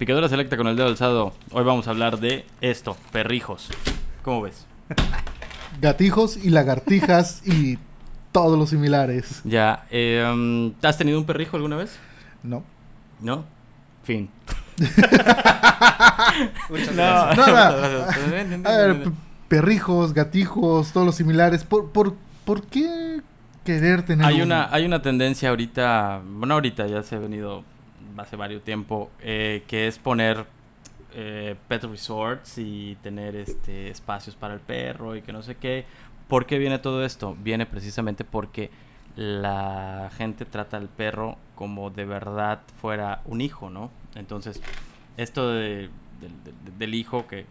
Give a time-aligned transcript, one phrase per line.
[0.00, 1.34] Picadora selecta con el dedo alzado.
[1.50, 3.68] Hoy vamos a hablar de esto, perrijos.
[4.22, 4.64] ¿Cómo ves?
[5.82, 7.78] Gatijos y lagartijas y
[8.32, 9.42] todos los similares.
[9.44, 11.98] Ya, eh, um, ¿has tenido un perrijo alguna vez?
[12.42, 12.64] No.
[13.20, 13.44] ¿No?
[14.02, 14.30] Fin.
[16.70, 17.02] Muchas No.
[17.02, 17.36] gracias.
[17.36, 17.52] No, no.
[17.52, 18.64] gracias.
[18.64, 19.10] A ver,
[19.48, 21.64] perrijos, gatijos, todos los similares.
[21.64, 22.14] ¿Por, por,
[22.46, 23.20] por qué
[23.66, 24.44] querer tener Hay uno?
[24.46, 27.64] una, hay una tendencia ahorita, bueno, ahorita ya se ha venido
[28.20, 30.46] hace varios tiempo, eh, que es poner
[31.14, 35.84] eh, pet resorts y tener este espacios para el perro y que no sé qué.
[36.28, 37.36] ¿Por qué viene todo esto?
[37.42, 38.70] Viene precisamente porque
[39.16, 43.90] la gente trata al perro como de verdad fuera un hijo, ¿no?
[44.14, 44.62] Entonces,
[45.16, 45.90] esto de-
[46.78, 47.46] del- hijo que...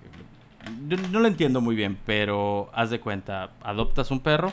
[1.11, 4.51] no lo entiendo muy bien, pero haz de cuenta, adoptas un perro,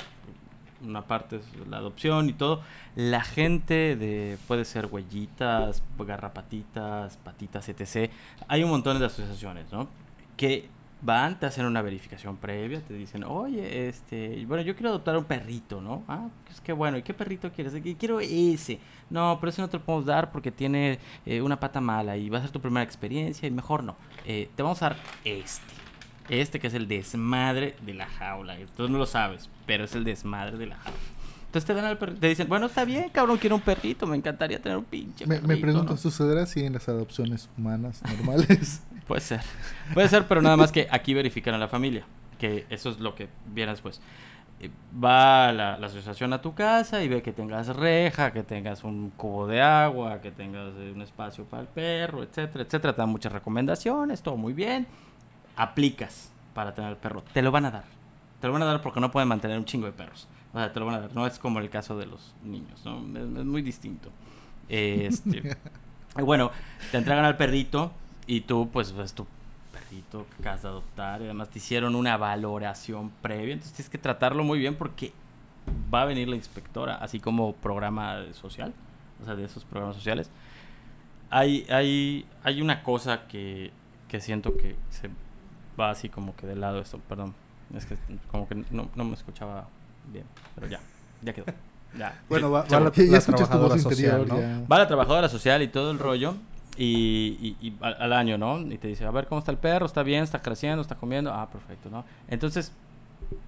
[0.87, 2.63] una parte es la adopción y todo.
[2.95, 8.11] La gente de puede ser huellitas, garrapatitas, patitas, etc.
[8.49, 9.89] Hay un montón de asociaciones, ¿no?
[10.37, 10.69] Que
[11.03, 15.25] van, te hacen una verificación previa, te dicen, oye, este, bueno, yo quiero adoptar un
[15.25, 16.03] perrito, ¿no?
[16.09, 17.75] Ah, es que bueno, ¿y qué perrito quieres?
[17.75, 18.79] "Que Quiero ese.
[19.11, 22.29] No, pero ese no te lo podemos dar porque tiene eh, una pata mala y
[22.31, 23.97] va a ser tu primera experiencia y mejor no.
[24.25, 25.86] Eh, te vamos a dar este.
[26.29, 28.57] Este que es el desmadre de la jaula.
[28.77, 30.99] Tú no lo sabes, pero es el desmadre de la jaula.
[31.47, 32.21] Entonces te dan al perrito.
[32.21, 34.07] Te dicen, bueno, está bien, cabrón, quiero un perrito.
[34.07, 35.49] Me encantaría tener un pinche Me, perrito.
[35.49, 35.97] me pregunto, ¿no?
[35.97, 38.83] ¿sucederá así en las adopciones humanas normales?
[39.07, 39.41] Puede ser.
[39.95, 42.05] Puede ser, pero nada más que aquí verifican a la familia.
[42.39, 44.01] Que eso es lo que viene después.
[44.61, 44.71] Eh,
[45.03, 49.11] Va la, la asociación a tu casa y ve que tengas reja, que tengas un
[49.11, 52.93] cubo de agua, que tengas eh, un espacio para el perro, etcétera, etcétera.
[52.95, 54.87] Te dan muchas recomendaciones, todo muy bien.
[55.57, 57.23] Aplicas para tener el perro.
[57.33, 57.85] Te lo van a dar.
[58.41, 60.29] Te lo van a dar porque no pueden mantener un chingo de perros.
[60.53, 61.15] O sea, te lo van a dar.
[61.15, 62.99] No es como el caso de los niños, ¿no?
[63.19, 64.11] Es, es muy distinto.
[64.69, 65.57] Este,
[66.15, 66.51] bueno,
[66.91, 67.93] te entregan al perrito
[68.27, 69.27] y tú, pues, ves tu
[69.73, 71.21] perrito que acabas de adoptar.
[71.21, 73.55] Y además te hicieron una valoración previa.
[73.55, 75.13] Entonces tienes que tratarlo muy bien porque
[75.93, 78.73] va a venir la inspectora, así como programa social,
[79.23, 80.31] o sea, de esos programas sociales.
[81.31, 83.73] Hay, hay, hay una cosa que,
[84.09, 85.11] que siento que se
[85.79, 87.35] va así como que de lado esto, perdón.
[87.75, 87.97] Es que
[88.31, 89.67] como que no, no me escuchaba
[90.13, 90.81] bien, pero ya,
[91.23, 91.47] ya quedó.
[91.97, 92.21] Ya.
[92.29, 94.41] Bueno, va, va la, Ya- la escuchas tu voz trabajadora social, interior, ¿no?
[94.63, 94.67] ya.
[94.71, 96.35] Va la trabajadora social y todo el rollo.
[96.77, 98.59] Y, y- y al, al año, ¿no?
[98.61, 101.33] Y te dice, a ver cómo está el perro, está bien, está creciendo, está comiendo.
[101.33, 102.05] Ah, perfecto, ¿no?
[102.29, 102.71] Entonces,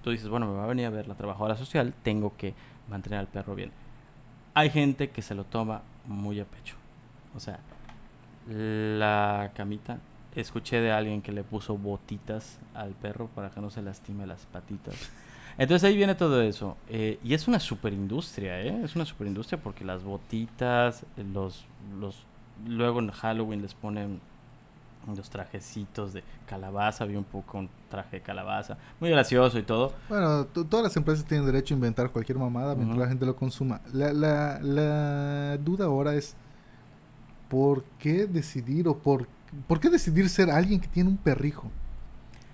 [0.03, 2.55] tú dices, bueno, me va a venir a ver la trabajadora social, tengo que
[2.89, 3.71] mantener al perro bien.
[4.55, 6.75] Hay gente que se lo toma muy a pecho.
[7.35, 7.59] O sea,
[8.47, 9.99] la camita.
[10.39, 14.45] Escuché de alguien que le puso botitas al perro para que no se lastime las
[14.45, 14.95] patitas.
[15.57, 16.77] Entonces ahí viene todo eso.
[16.87, 18.81] Eh, y es una superindustria, ¿eh?
[18.83, 21.65] Es una superindustria porque las botitas, los,
[21.99, 22.15] los...
[22.65, 24.21] Luego en Halloween les ponen
[25.15, 27.03] los trajecitos de calabaza.
[27.05, 28.77] Vi un poco un traje de calabaza.
[28.99, 29.91] Muy gracioso y todo.
[30.07, 33.01] Bueno, to- todas las empresas tienen derecho a inventar cualquier mamada mientras Ujú.
[33.03, 33.81] la gente lo consuma.
[33.91, 36.35] La, la, la duda ahora es,
[37.49, 39.27] ¿por qué decidir o por,
[39.67, 41.71] por qué decidir ser alguien que tiene un perrijo?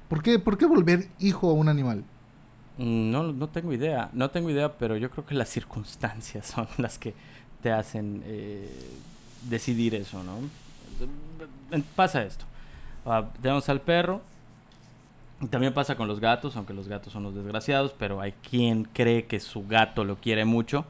[0.07, 2.05] ¿Por qué, por qué volver hijo a un animal?
[2.77, 6.67] Mm, No, no tengo idea, no tengo idea, pero yo creo que las circunstancias son
[6.77, 7.13] las que
[7.61, 9.01] te hacen eh,
[9.41, 10.39] decidir eso, ¿no?
[11.71, 12.45] Eh, Pasa esto.
[13.05, 14.21] Ah, tenemos al perro.
[15.49, 19.25] También pasa con los gatos, aunque los gatos son los desgraciados, pero hay quien cree
[19.25, 20.85] que su gato lo quiere mucho.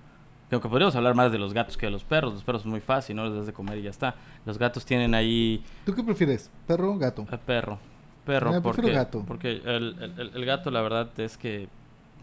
[0.55, 2.33] Que Aunque podríamos hablar más de los gatos que de los perros.
[2.33, 3.25] Los perros es muy fácil, ¿no?
[3.25, 4.15] Les das de comer y ya está.
[4.45, 6.49] Los gatos tienen ahí ¿Tú qué prefieres?
[6.67, 7.25] ¿Perro o gato?
[7.31, 7.77] eh, perro.
[8.25, 9.23] Perro, Eh, prefiero porque, gato.
[9.27, 11.67] porque el, el- el- el gato, la verdad, es que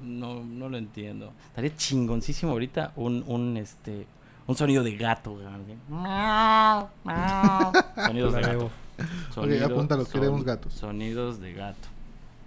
[0.03, 1.33] no, no lo entiendo.
[1.49, 4.07] Estaría chingoncísimo ahorita un, un este
[4.47, 5.37] un sonido de gato.
[8.07, 8.71] Sonidos de gato.
[9.35, 10.73] Sonidos- apúntalo, queremos son- gatos.
[10.75, 11.89] Sonidos de gato.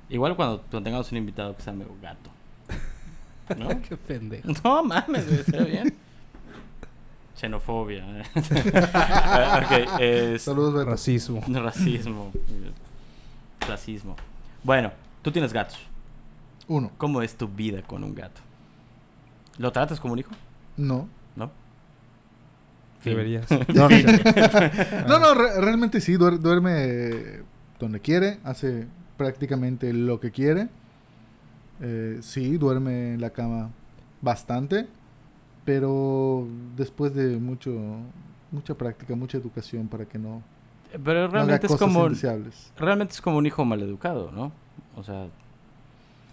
[0.09, 2.29] Igual cuando, cuando tengamos un invitado que sea medio gato.
[3.57, 3.67] ¿No?
[3.89, 4.49] Qué pendejo.
[4.63, 5.93] No mames, güey, ¿está bien?
[7.35, 8.03] Xenofobia.
[8.21, 8.23] ¿eh?
[8.35, 10.89] ok, es- Saludos, Beto.
[10.89, 11.41] Racismo.
[11.47, 12.31] Racismo.
[13.59, 14.15] Clasismo.
[14.63, 15.77] Bueno, tú tienes gatos.
[16.67, 16.91] Uno.
[16.97, 18.41] ¿Cómo es tu vida con un gato?
[19.57, 20.31] ¿Lo tratas como un hijo?
[20.77, 21.07] No.
[21.35, 21.51] ¿No?
[23.01, 23.13] Fin.
[23.13, 23.47] Deberías.
[23.73, 25.07] No, no, no.
[25.07, 27.41] No, no, re- realmente sí, duer- duerme
[27.79, 28.87] donde quiere, hace
[29.17, 30.69] prácticamente lo que quiere.
[31.81, 33.69] Eh, sí, duerme en la cama
[34.21, 34.87] bastante,
[35.65, 37.73] pero después de mucho
[38.51, 40.41] mucha práctica, mucha educación para que no,
[40.91, 41.99] Pero no haga realmente es cosas como
[42.77, 44.53] realmente es como un hijo maleducado, ¿no?
[44.95, 45.23] O sea,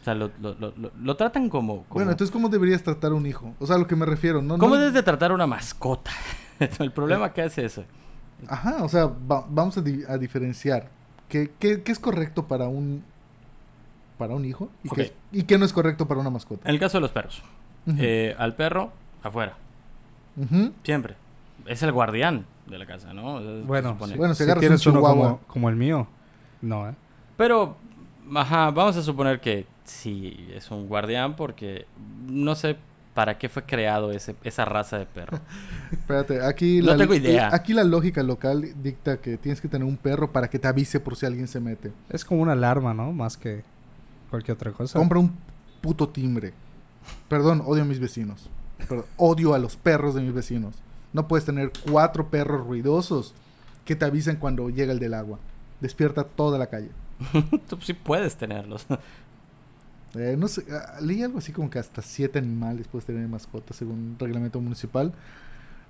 [0.01, 3.15] o sea lo, lo, lo, lo- tratan como, como Bueno, entonces ¿cómo deberías tratar a
[3.15, 3.55] un hijo?
[3.59, 4.59] O sea, a lo que me refiero, ¿no?
[4.59, 6.13] ¿Cómo no- debes de tratar a una mascota?
[6.79, 7.85] El problema que es eso.
[8.47, 10.89] Ajá, o sea, va- vamos a, di- a diferenciar
[11.29, 13.03] qué, qué- qué es correcto para un
[14.23, 15.09] para un hijo y, qué, Ok.
[15.33, 16.69] y qué no es correcto para una mascota.
[16.69, 17.43] En el caso de los perros,
[17.99, 18.93] eh, al perro,
[19.23, 19.55] afuera,
[20.85, 21.17] siempre.
[21.67, 23.41] Es el guardián de la casa, ¿no?
[23.41, 23.97] Es- Bueno.
[24.17, 25.13] Bueno, si agarras un uno chihuahua.
[25.15, 26.07] como, como el mío,
[26.61, 26.95] no, ¿eh?
[27.37, 27.77] Pero,
[28.35, 31.87] ajá, vamos a suponer que sí es un guardián porque
[32.29, 32.77] no sé
[33.15, 35.39] para qué fue creado ese, esa raza de perro.
[35.93, 37.51] Espérate, aquí No la, tengo idea.
[37.55, 40.99] Aquí la lógica local dicta que tienes que tener un perro para que te avise
[40.99, 41.93] por si alguien se mete.
[42.09, 43.13] Es como una alarma, ¿no?
[43.13, 43.63] Más que
[44.33, 44.99] cualquier otra cosa.
[44.99, 45.33] Compra un
[45.81, 46.53] puto timbre.
[47.29, 48.51] Perdón, odio a mis vecinos.
[48.89, 50.75] Perdón, odio a los perros de mis vecinos.
[51.13, 53.35] No puedes tener cuatro perros ruidosos
[53.85, 55.39] que te avisen cuando llega el del agua.
[55.81, 56.91] Despierta toda la calle.
[57.69, 58.87] Tú sí puedes tenerlos.
[60.15, 63.29] Eh, no sé, ah, leí algo así como que hasta siete animales puedes tener de
[63.29, 65.11] mascota según reglamento municipal.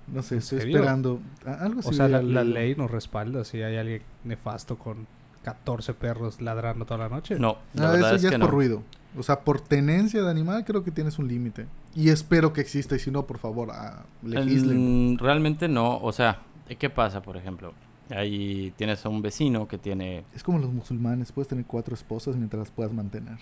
[0.07, 0.77] No sé, ¿En estoy serio?
[0.77, 1.19] esperando.
[1.45, 1.89] ah, Algo así.
[1.89, 5.07] o sea, la, la ley nos respalda si hay alguien nefasto con
[5.43, 7.37] 14 perros ladrando toda la noche.
[7.39, 8.45] No, la Ah, verdad eso es ya que es no.
[8.45, 8.83] por ruido.
[9.17, 11.67] O sea, por tenencia de animal creo que tienes un límite.
[11.95, 12.95] Y espero que exista.
[12.95, 15.13] Y si no, por favor, ah, legislen.
[15.13, 15.97] Mm, realmente no.
[15.99, 16.39] O sea,
[16.79, 17.73] ¿qué pasa, por ejemplo?
[18.09, 20.23] Ahí tienes a un vecino que tiene...
[20.35, 21.31] Es como los musulmanes.
[21.31, 23.37] Puedes tener cuatro esposas mientras las puedas mantener.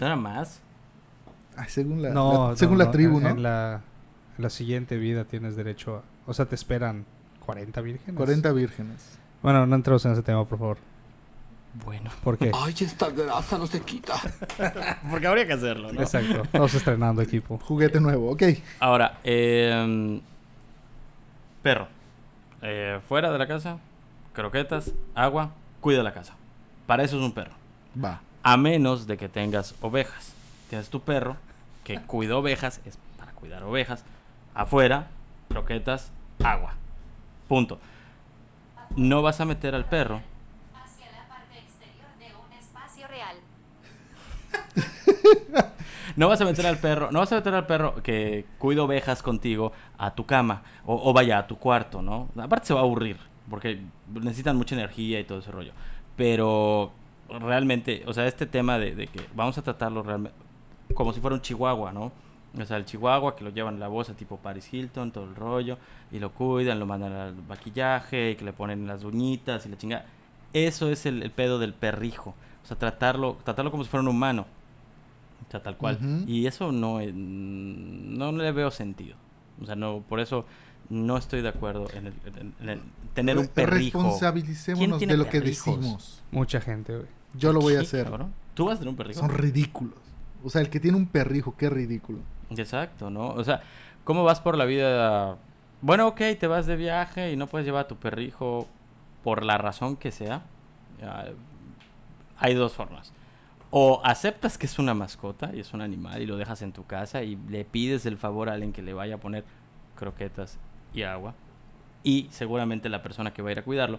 [0.00, 0.60] ¿No más?
[1.56, 3.28] Ay, según la, No, la- según no, la tribu, en, ¿no?
[3.30, 3.82] En la,
[4.36, 6.02] en la siguiente vida tienes derecho a...
[6.30, 7.04] O sea, te esperan
[7.44, 8.16] 40 vírgenes.
[8.16, 9.18] 40 vírgenes.
[9.46, 10.78] Bueno, no entremos en ese tema, por favor.
[11.84, 12.10] Bueno.
[12.24, 12.50] ¿Por qué?
[12.52, 14.14] Ay, esta grasa no se quita.
[15.08, 16.00] Porque habría que hacerlo, ¿no?
[16.00, 16.42] Exacto.
[16.42, 17.56] Estamos estrenando equipo.
[17.62, 18.42] Juguete nuevo, ok.
[18.80, 20.20] Ahora, eh,
[21.62, 21.86] perro.
[22.60, 23.78] Eh, fuera de la casa,
[24.32, 26.34] croquetas, agua, cuida la casa.
[26.88, 27.54] Para eso es un perro.
[28.04, 28.22] Va.
[28.42, 30.32] A menos de que tengas ovejas.
[30.70, 31.36] Tienes tu perro
[31.84, 34.02] que cuida ovejas, es para cuidar ovejas.
[34.56, 35.06] Afuera,
[35.48, 36.10] croquetas,
[36.42, 36.74] agua.
[37.46, 37.78] Punto.
[38.96, 40.22] No vas a meter al perro.
[40.74, 43.36] hacia la parte exterior de un espacio real.
[46.16, 49.22] No vas a meter al perro, no vas a meter al perro que cuida ovejas
[49.22, 52.30] contigo a tu cama o, o vaya a tu cuarto, ¿no?
[52.38, 53.18] Aparte se va a aburrir
[53.50, 53.82] porque
[54.14, 55.72] necesitan mucha energía y todo ese rollo.
[56.16, 56.92] Pero
[57.28, 60.38] realmente, o sea, este tema de, de que vamos a tratarlo realmente
[60.94, 62.12] como si fuera un chihuahua, ¿no?
[62.60, 65.34] O sea, el chihuahua que lo llevan en la bolsa tipo Paris Hilton, todo el
[65.34, 65.76] rollo,
[66.10, 69.76] y lo cuidan, lo mandan al maquillaje, y que le ponen las uñitas y la
[69.76, 70.06] chingada.
[70.52, 72.34] Eso es el, el pedo del perrijo.
[72.64, 74.46] O sea, tratarlo, tratarlo como si fuera un humano.
[75.46, 75.98] O sea, tal cual.
[76.26, 79.16] Y eso no, no le veo sentido.
[79.60, 80.44] O sea, no, por eso
[80.88, 82.80] no estoy de acuerdo en, el, en- en el
[83.14, 83.98] tener un perrijo.
[83.98, 86.22] ¿Quién Responsabilicémonos de lo que decimos.
[86.30, 87.08] Mucha gente, güey.
[87.34, 88.04] Yo lo voy a ¿Qué, hacer.
[88.04, 88.32] cabrón?
[88.54, 89.20] ¿Tú vas a tener un perrijo?
[89.20, 89.94] Son ridículos.
[90.42, 92.18] O sea, el que tiene un perrijo, qué ridículo.
[92.50, 93.28] Exacto, ¿no?
[93.28, 93.62] O sea,
[94.04, 95.36] ¿cómo vas por la vida?
[95.82, 98.66] Bueno, ok, te vas de viaje y no puedes llevar a tu perrijo
[99.24, 100.42] por la razón que sea.
[101.02, 101.24] Ah,
[102.38, 103.12] hay dos formas.
[103.70, 106.86] O aceptas que es una mascota y es un animal y lo dejas en tu
[106.86, 109.44] casa y le pides el favor a alguien que le vaya a poner
[109.96, 110.58] croquetas
[110.94, 111.34] y agua.
[112.02, 113.98] Y seguramente la persona que va a ir a cuidarlo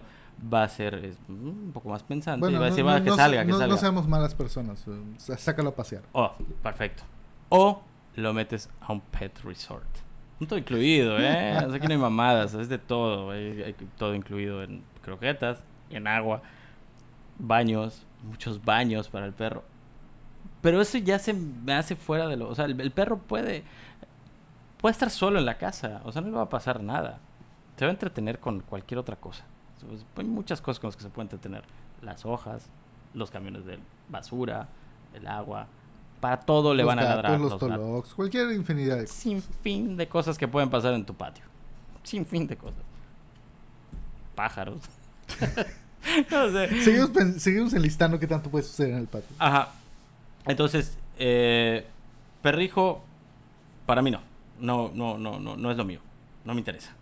[0.52, 3.10] va a ser es, mm, un poco más pensante y va a decir, "Va, que
[3.10, 3.74] no- salga, que no- salga.
[3.74, 4.84] no seamos malas personas.
[4.88, 6.02] eh, sá- Sácalo a pasear.
[6.12, 7.02] Oh, perfecto.
[7.50, 7.82] O
[8.18, 9.86] lo metes a un pet resort.
[10.46, 11.56] Todo incluido, ¿eh?
[11.56, 13.30] O sea, aquí no hay mamadas, es de todo.
[13.30, 16.42] Hay, hay todo incluido en croquetas, en agua,
[17.38, 19.64] baños, muchos baños para el perro.
[20.60, 22.48] Pero eso ya se me hace fuera de lo...
[22.48, 23.64] O sea, el, el perro puede...
[24.78, 27.18] Puede estar solo en la casa, o sea, no le va a pasar nada.
[27.76, 29.44] Se va a entretener con cualquier otra cosa.
[29.86, 31.64] Pues, hay muchas cosas con las que se puede entretener.
[32.02, 32.70] Las hojas,
[33.14, 33.78] los camiones de
[34.08, 34.68] basura,
[35.14, 35.66] el agua.
[36.20, 37.76] Para todo le Los van a gatos, ladrar los los gatos.
[37.78, 39.16] tolox, cualquier infinidad de cosas.
[39.16, 41.44] Sin fin de cosas que pueden pasar en tu patio.
[42.02, 42.82] Sin fin de cosas.
[44.34, 44.80] Pájaros.
[46.30, 46.82] no sé.
[46.82, 47.10] Seguimos,
[47.42, 49.28] seguimos enlistando qué tanto puede suceder en el patio.
[49.38, 49.70] Ajá.
[50.46, 51.86] Entonces, eh,
[52.42, 53.02] perrijo,
[53.86, 54.20] para mí no.
[54.60, 56.00] No, no, no, no, no es lo mío.
[56.44, 56.94] No me interesa.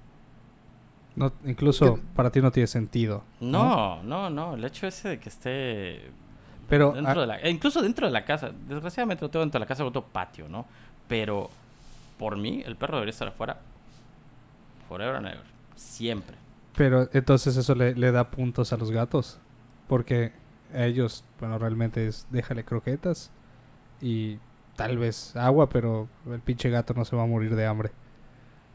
[1.15, 2.03] No, incluso ¿Qué?
[2.15, 3.25] para ti no tiene sentido.
[3.41, 4.55] No, no, no.
[4.55, 6.11] El hecho ese de que esté
[6.69, 8.51] Pero dentro ah, de la, e incluso dentro de la casa.
[8.69, 10.67] Desgraciadamente lo tengo dentro de la casa, otro patio, ¿no?
[11.09, 11.51] Pero
[12.19, 13.59] por mí, el perro debería estar afuera.
[14.89, 15.45] Forever and ever.
[15.75, 16.37] Siempre.
[16.77, 19.39] Pero entonces eso le, le da puntos a los gatos.
[19.89, 20.33] Porque
[20.75, 23.31] a ellos, bueno, realmente es déjale croquetas
[24.01, 24.39] y
[24.77, 27.91] tal vez agua, pero el pinche gato no se va a morir de hambre.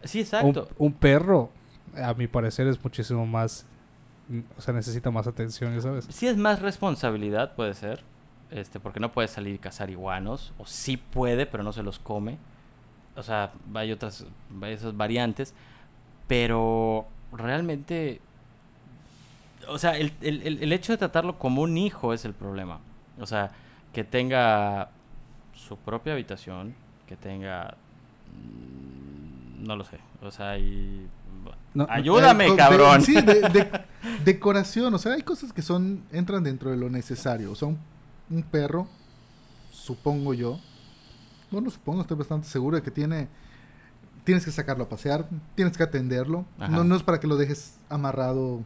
[0.04, 0.70] Sí, Un, exacto.
[0.78, 1.52] un perro,
[1.96, 3.66] a mi parecer, es muchísimo más.
[4.58, 6.08] O sea, necesita más atención, ¿sabes?
[6.10, 8.04] Sí es más responsabilidad, puede ser.
[8.50, 10.54] Este, porque no puede salir y cazar iguanos.
[10.58, 12.38] O sí puede, pero no se los come.
[13.16, 14.26] O sea, hay otras
[14.94, 15.54] variantes.
[16.28, 18.22] Pero realmente...
[19.68, 22.80] O sea, el, el- el- el hecho de tratarlo como un hijo es el problema.
[23.20, 23.52] O sea,
[23.94, 24.90] que tenga
[25.54, 26.74] su propia habitación,
[27.08, 27.76] que tenga...
[28.34, 30.00] mm, No lo sé.
[30.22, 31.08] O sea, y...
[31.74, 33.02] No, Ayúdame, Eh, de- cabrón.
[33.02, 33.82] sí, de- de-
[34.26, 34.94] decoración.
[34.94, 37.52] O sea, hay cosas que son entran dentro de lo necesario.
[37.52, 37.78] O sea, un,
[38.30, 38.88] un perro,
[39.72, 40.60] supongo yo.
[41.50, 43.28] Bueno, supongo, estoy bastante seguro de que tiene.
[44.24, 46.46] Tienes que sacarlo a pasear, tienes que atenderlo.
[46.60, 46.68] Ajá.
[46.72, 48.64] No, no es para que lo dejes amarrado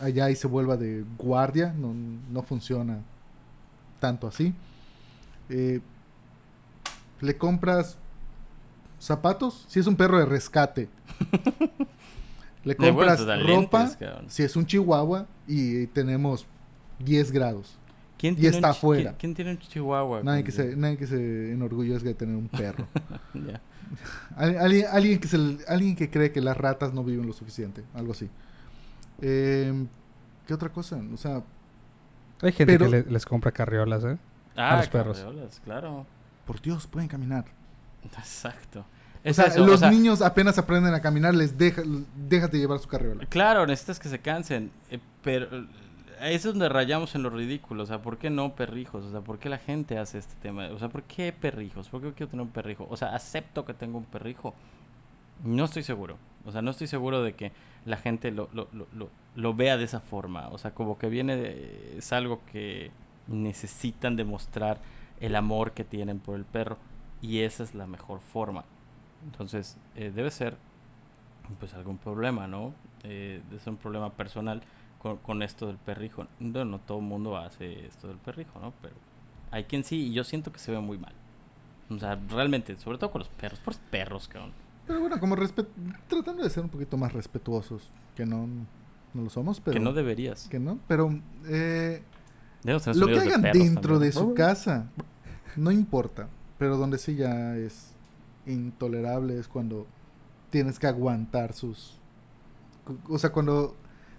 [0.00, 1.72] allá y se vuelva de guardia.
[1.76, 2.98] No, no funciona
[4.00, 4.54] tanto así.
[5.50, 5.80] Eh,
[7.20, 7.96] le compras
[9.00, 10.88] zapatos, si es un perro de rescate.
[12.64, 13.90] Le compras a ropa,
[14.28, 16.46] si es un chihuahua y tenemos
[16.98, 17.76] 10 grados.
[18.18, 19.02] ¿Quién y tiene está afuera.
[19.18, 20.22] ¿quién, quién tiene un chihuahua?
[20.22, 22.86] Nadie que, se, nadie que se enorgullezca de tener un perro.
[24.36, 27.32] Al- alguien, alguien que se le- alguien que cree que las ratas no viven lo
[27.32, 28.28] suficiente, algo así.
[29.22, 29.86] Eh,
[30.46, 31.00] ¿Qué otra cosa?
[31.14, 31.42] O sea,
[32.42, 34.18] Hay gente Pero- que le- les compra carriolas, ¿eh?
[34.54, 35.18] Ah, los perros.
[35.18, 36.06] carriolas, claro.
[36.46, 37.46] por Dios, pueden caminar.
[38.04, 38.84] Exacto.
[39.24, 41.82] O sea, eso, o los sea, niños apenas aprenden a caminar, les deja,
[42.16, 43.26] déjate llevar su carriola.
[43.26, 45.66] Claro, necesitas que se cansen, eh, pero eh,
[46.22, 49.04] es donde rayamos en lo ridículo, o sea, ¿por qué no perrijos?
[49.04, 50.68] O sea, ¿por qué la gente hace este tema?
[50.68, 51.88] O sea, ¿por qué perrijos?
[51.90, 52.86] ¿Por qué quiero tener un perrijo?
[52.88, 54.54] O sea, acepto que tengo un perrijo.
[55.44, 56.16] No estoy seguro.
[56.46, 57.52] O sea, no estoy seguro de que
[57.84, 60.48] la gente lo, lo, lo, lo, lo vea de esa forma.
[60.48, 62.90] O sea, como que viene de- es algo que
[63.28, 64.78] necesitan demostrar
[65.20, 66.78] el amor que tienen por el perro
[67.22, 68.64] y esa es la mejor forma.
[69.24, 70.56] Entonces, eh, debe ser
[71.58, 72.74] pues algún problema, ¿no?
[73.02, 74.62] Eh, ser un problema personal
[74.98, 76.26] con, con esto del perrijo.
[76.38, 78.72] No, no todo el mundo hace esto del perrijo, ¿no?
[78.80, 78.94] Pero
[79.50, 81.12] hay quien sí y yo siento que se ve muy mal.
[81.90, 84.52] O sea, realmente, sobre todo con los perros, por los perros, cabrón.
[84.86, 85.36] Pero bueno, como
[86.08, 88.46] tratando de ser un poquito más respetuosos, que no,
[89.14, 90.48] no lo somos, pero que no deberías.
[90.48, 92.02] que no, pero eh,
[92.64, 94.00] lo que de hagan perros dentro también.
[94.00, 94.88] de su casa
[95.56, 96.28] no importa,
[96.60, 97.94] pero donde sí ya es
[98.44, 99.86] intolerable es cuando
[100.50, 101.98] tienes que aguantar sus
[103.08, 103.74] o sea, cuando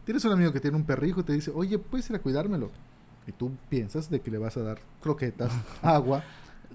[0.06, 2.72] tienes un amigo que tiene un perrijo y te dice, "Oye, puedes ir a cuidármelo."
[3.28, 5.52] Y tú piensas de que le vas a dar croquetas,
[5.84, 6.24] agua,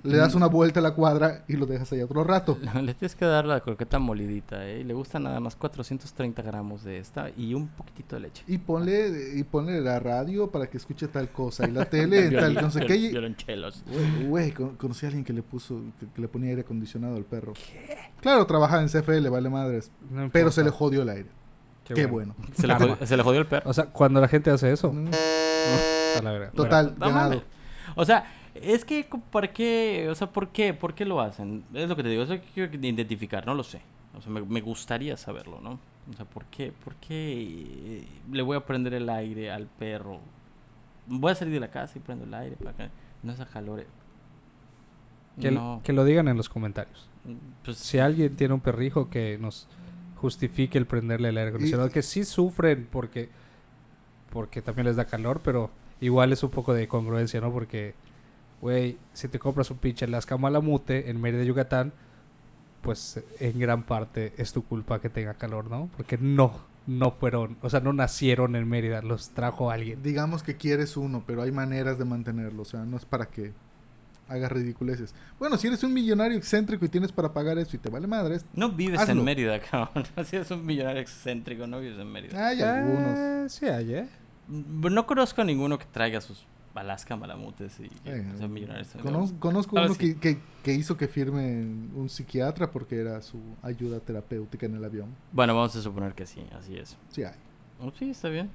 [0.06, 2.58] le das una vuelta a la cuadra y lo dejas ahí otro rato.
[2.74, 4.80] Le tienes que dar la croqueta molidita, ¿eh?
[4.80, 8.42] Y Le gusta nada más 430 gramos de esta y un poquito de leche.
[8.46, 11.66] Y ponle, y ponle la radio para que escuche tal cosa.
[11.68, 12.96] Y la tele, tal, no sé qué.
[12.96, 13.82] y- Violonchelos.
[13.86, 17.16] Güey, Güey, con- conocí a alguien que le puso, que, que le ponía aire acondicionado
[17.16, 17.52] al perro.
[18.20, 19.90] Claro, trabajaba en CFL, vale madres.
[20.10, 21.28] No Pero se le jodió el aire.
[21.84, 22.34] Qué, bueno.
[22.54, 23.70] Se le, jodió, se le jodió el perro.
[23.70, 25.08] O sea, cuando la gente hace eso, Mm,
[26.18, 26.50] a la.
[26.50, 27.42] Total, no ganado.
[27.94, 28.24] O sea,
[28.62, 30.08] es que, ¿por qué?
[30.10, 30.74] O sea, ¿por qué?
[30.74, 31.64] ¿Por qué lo hacen?
[31.74, 33.80] Es lo que te digo, es lo que quiero identificar, no lo sé.
[34.16, 35.78] O sea, me, me gustaría saberlo, ¿no?
[36.10, 36.72] O sea, ¿por qué?
[36.72, 40.20] ¿Por qué le voy a prender el aire al perro?
[41.06, 42.88] Voy a salir de la casa y prendo el aire para que
[43.22, 43.86] no se calore.
[45.40, 47.08] Que, no, que lo digan en los comentarios.
[47.64, 49.68] pues, Si alguien tiene un perrijo que nos
[50.16, 53.28] justifique el prenderle el aire acondicionado, que sí sufren porque
[54.36, 57.50] porque también les da calor, pero igual es un poco de congruencia, ¿no?
[57.50, 57.94] Porque,
[58.66, 61.92] güey, si te compras un pinche Alaska Malamute en Mérida, Yucatán,
[62.82, 65.88] pues en gran parte es tu culpa que tenga calor, ¿no?
[65.96, 66.52] Porque no,
[66.88, 70.02] no fueron, o sea, no nacieron en Mérida, los trajo alguien.
[70.02, 72.62] Digamos que quieres uno, pero hay maneras de mantenerlo.
[72.62, 73.52] O sea, no es para que
[74.28, 75.14] hagas ridiculeces.
[75.38, 78.44] Bueno, si eres un millonario excéntrico y tienes para pagar eso y te vale madres,
[78.52, 79.12] no vives hazlo.
[79.20, 80.04] en Mérida, cabrón.
[80.24, 82.48] Si eres un millonario excéntrico, no vives en Mérida.
[82.48, 83.16] hay algunos.
[83.16, 84.08] Eh, sí hay, ¿eh?
[84.48, 86.44] Mm, No conozco a ninguno que traiga sus
[86.82, 88.94] Alaska Malamutes y sean millonarios.
[88.96, 90.14] Conoz- conozco uno sí.
[90.14, 91.62] que, que- que hizo que firme
[91.94, 95.14] un psiquiatra porque era su ayuda terapéutica en el avión.
[95.32, 96.96] Bueno, vamos a suponer que sí, así es.
[97.10, 97.34] Sí hay.
[97.80, 98.50] Oh, sí, está bien.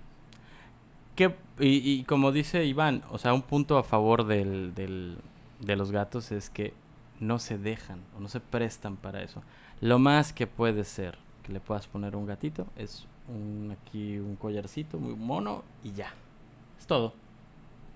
[1.15, 5.17] Que, y, y como dice Iván, o sea, un punto a favor del, del-
[5.59, 6.73] de los gatos es que
[7.19, 9.43] no se dejan o no se prestan para eso.
[9.79, 14.17] Lo más que puede ser que le puedas poner a un gatito es un, aquí
[14.17, 16.13] un collarcito muy mono y ya.
[16.79, 17.13] Es todo.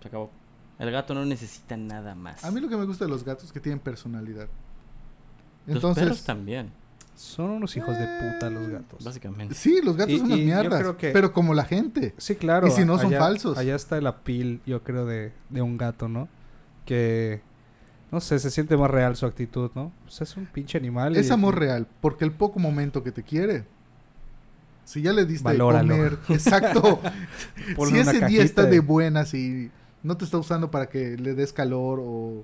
[0.05, 0.29] Se acabó.
[0.77, 2.45] El gato no necesita nada más.
[2.45, 4.47] A mí lo que me gusta de los gatos es que tienen personalidad.
[5.65, 6.69] los Entonces, perros también,
[7.15, 9.03] Son unos hijos de puta los gatos.
[9.03, 9.55] básicamente.
[9.55, 12.13] sí, los gatos Y- son unas mierdas, creo que- pero como la gente.
[12.17, 12.67] Sí, claro.
[12.67, 13.57] Y si no son allá- falsos.
[13.57, 16.27] Allá está el apil, yo creo, de, de un gato, ¿no?
[16.85, 17.41] Que,
[18.11, 19.91] no sé, se siente más real su actitud, ¿no?
[20.03, 21.15] Pues es un pinche animal.
[21.15, 23.63] Es y- amor real, porque el poco momento que te quiere,
[24.83, 25.95] si ya le diste Valóralo.
[25.95, 26.99] comer, exacto.
[27.87, 29.71] Si ese día está de de- buenas y
[30.05, 32.43] no te está usando para que le des calor o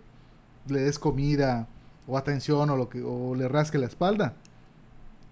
[0.67, 1.67] le des comida
[2.07, 4.33] o atención o lo que o le rasque la espalda,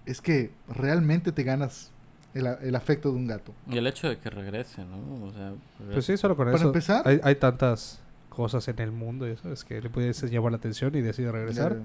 [0.06, 1.90] es que realmente te ganas
[2.34, 3.52] el, el afecto de un gato.
[3.68, 5.26] Y el hecho de que regrese, ¿no?
[5.26, 5.52] O sea,
[5.92, 6.66] Pues sí, solo con Para eso.
[6.68, 10.52] empezar- Hay, hay tantas cosas en el mundo y eso es que le puedes llamar
[10.52, 11.72] la atención y decide regresar.
[11.72, 11.76] Eh,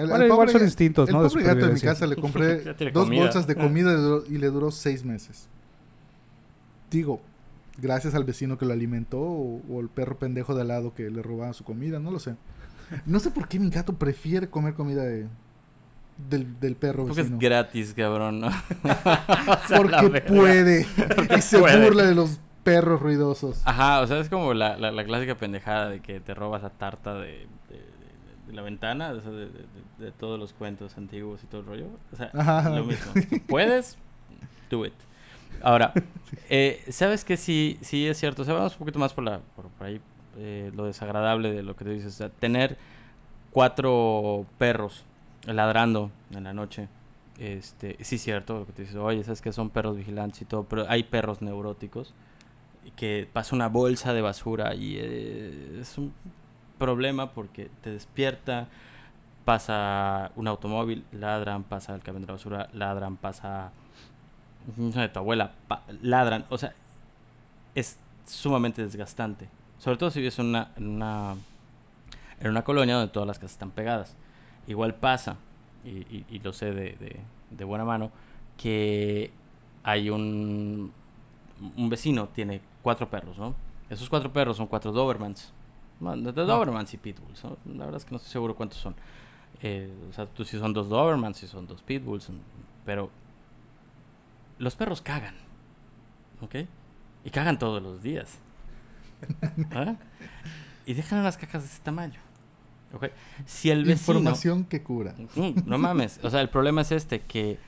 [0.00, 1.22] el- Bueno, el igual pobre son instintos, el ¿no?
[1.24, 2.62] De pobre gato en mi casa le compré
[2.92, 3.22] dos comida.
[3.24, 3.92] bolsas de comida
[4.28, 5.48] y le duró seis meses.
[6.90, 7.20] Digo,
[7.78, 11.08] gracias al vecino que lo alimentó o, o el perro pendejo de al lado que
[11.10, 12.34] le robaba su comida, no lo sé.
[13.06, 15.26] No sé por qué mi gato prefiere comer comida de,
[16.30, 17.38] del, del perro Porque es vecino.
[17.38, 18.48] gratis, cabrón, ¿no?
[19.76, 20.86] Porque puede.
[21.36, 21.84] y se puede.
[21.84, 23.60] burla de los perros ruidosos.
[23.64, 26.70] Ajá, o sea, es como la, la, la clásica pendejada de que te robas la
[26.70, 27.46] tarta de,
[28.46, 29.52] de, la ventana, o sea, de, de-
[29.98, 31.86] de- de todos los cuentos antiguos y todo el rollo.
[32.12, 32.70] O sea, Ajá.
[32.70, 33.12] lo mismo.
[33.48, 33.98] Puedes,
[34.70, 34.92] do it.
[35.62, 35.92] Ahora,
[36.50, 38.42] eh, ¿sabes que sí, sí es cierto?
[38.42, 40.00] O sea, vamos un poquito más por, la, por, por ahí,
[40.36, 42.14] eh, lo desagradable de lo que tú dices.
[42.14, 42.76] O sea, tener
[43.50, 45.04] cuatro perros
[45.46, 46.88] ladrando en la noche.
[47.38, 50.44] Este, sí es cierto lo que te dices, oye, sabes que son perros vigilantes y
[50.44, 52.12] todo, pero hay perros neuróticos
[52.96, 56.12] que pasa una bolsa de basura y eh, es un
[56.78, 58.68] problema porque te despierta,
[59.44, 63.70] pasa un automóvil, ladran, pasa el camión de la basura, ladran, pasa
[64.92, 66.74] sé, tu abuela, pa- ladran, o sea,
[67.74, 69.48] es sumamente desgastante,
[69.78, 71.34] sobre todo si vives en una, en una
[72.40, 74.14] en una colonia donde todas las casas están pegadas.
[74.68, 75.36] Igual pasa,
[75.84, 77.20] y, y- y lo sé de, de-
[77.50, 78.10] de buena mano,
[78.56, 79.30] que
[79.82, 80.92] hay un,
[81.76, 83.54] un vecino, tiene cuatro perros, ¿no?
[83.90, 85.52] Esos cuatro perros son cuatro Dobermans.
[86.00, 87.56] De Dobermans y Pitbulls, ¿no?
[87.74, 88.94] La verdad es que no estoy seguro cuántos son.
[89.62, 92.28] Eh, o sea, tú si son dos Dobermans, si son dos Pitbulls,
[92.84, 93.10] pero
[94.58, 95.34] los perros cagan,
[96.40, 96.56] ¿ok?
[97.24, 98.38] Y cagan todos los días.
[99.72, 99.96] ¿Ah?
[100.86, 102.20] Y dejan las cacas de ese tamaño.
[102.92, 103.06] ¿ok?
[103.46, 104.18] Si el vecino...
[104.18, 105.14] Información que cura.
[105.34, 106.20] Mm, no mames.
[106.22, 107.58] O sea, el problema es este, que,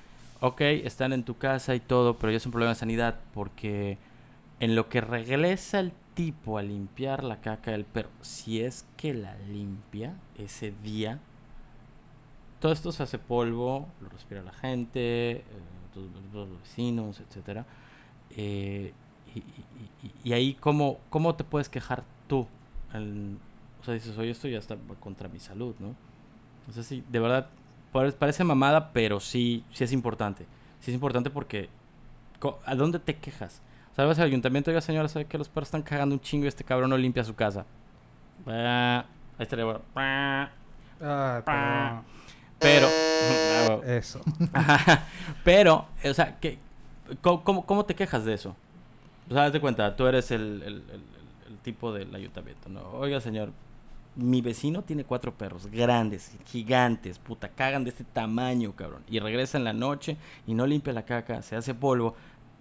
[0.40, 3.98] ok, están en tu casa y todo, pero ya es un problema de sanidad porque
[4.60, 9.14] en lo que regresa el tipo a limpiar la caca del perro, si es que
[9.14, 11.18] la limpia ese día,
[12.58, 15.44] todo esto se hace polvo, lo respira la gente,
[15.94, 17.64] los, los vecinos, etcétera.
[18.36, 18.92] Eh,
[19.34, 19.44] y, y-
[20.02, 22.46] y- y ahí, ¿cómo, ¿cómo te puedes quejar tú?
[23.80, 25.94] O sea, dices, oye, esto ya está contra mi salud, ¿no?
[26.68, 27.48] O sea, sí, de verdad,
[27.92, 30.44] pare- parece mamada, pero sí, sí es importante.
[30.80, 31.68] Sí es importante porque,
[32.66, 33.62] ¿a dónde te quejas?
[33.92, 36.20] O sea, vas al ayuntamiento y oiga, señora, ¿sabe que los perros están cagando un
[36.20, 37.66] chingo y este cabrón no limpia su casa?
[38.46, 39.04] Ah,
[39.38, 39.80] ahí estaría bueno.
[39.96, 40.50] Ah,
[41.46, 42.02] Ah.
[42.58, 42.88] Pero,
[43.84, 44.20] Eso.
[44.52, 45.04] Ajá.
[45.44, 46.58] Pero, o sea, ¿qué,
[47.20, 48.56] cómo, cómo- te quejas de eso?
[49.28, 52.68] O sea, haz de cuenta, tú eres el, el- el- el- el tipo del ayuntamiento,
[52.68, 52.80] ¿no?
[52.92, 53.52] Oiga, señor,
[54.16, 59.02] mi vecino tiene cuatro perros grandes, gigantes, puta, cagan de este tamaño, cabrón.
[59.08, 62.14] Y regresa en la noche y no limpia la caca, se hace polvo.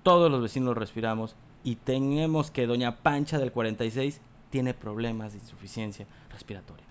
[0.04, 5.40] Todos los vecinos lo respiramos y tenemos que Doña Pancha del 46 tiene problemas de
[5.40, 6.86] insuficiencia respiratoria.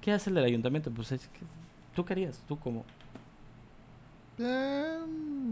[0.00, 0.90] ¿Qué hace el del ayuntamiento?
[0.90, 1.40] Pues es que
[1.94, 2.84] tú querías, tú como
[4.38, 4.98] Eh,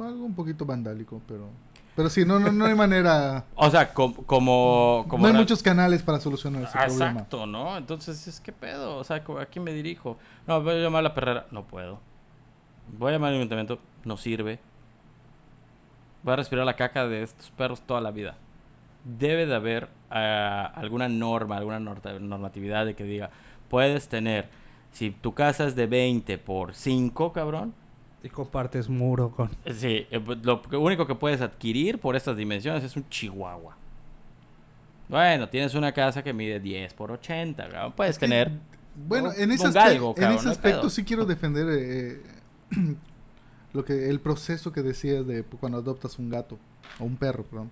[0.00, 1.48] algo un poquito vandálico, pero...
[1.96, 3.44] Pero sí, no, no, no hay manera...
[3.56, 5.04] O sea, com- como...
[5.08, 7.10] como no hay muchos canales para solucionar ese problema.
[7.10, 7.76] Exacto, ¿no?
[7.76, 8.96] Entonces, es que pedo.
[8.96, 10.16] O sea, ¿a quién me dirijo?
[10.46, 11.46] No, voy a llamar a la perrera.
[11.50, 11.98] No puedo.
[12.98, 13.78] Voy a llamar al ayuntamiento.
[14.04, 14.60] No sirve.
[16.22, 18.36] Voy a respirar la caca de estos perros toda la vida.
[19.04, 23.30] Debe de haber ah, alguna norma, alguna normatividad de que diga,
[23.68, 24.48] puedes tener,
[24.92, 27.74] si tu casa es de 20 por 5, cabrón,
[28.22, 29.50] Y compartes muro con...
[29.64, 33.76] eh, Sí, eh, pues, lo único que puedes adquirir por estas dimensiones es un chihuahua.
[35.08, 37.92] Bueno, tienes una casa que mide 10 por 80, cabrón.
[37.96, 38.52] Puedes tener...
[38.94, 42.20] Bueno, en ese, galgo, en cabrón, ese no hay aspecto sí quiero defender eh,
[43.72, 46.58] lo que el proceso que decías de cuando adoptas un gato
[46.98, 47.70] o un perro, perdón.